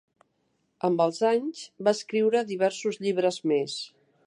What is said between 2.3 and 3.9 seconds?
diversos llibres més.